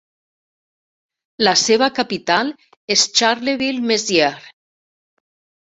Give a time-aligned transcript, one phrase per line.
[1.47, 2.51] La seva capital
[2.97, 4.51] és Charleville-Mézières.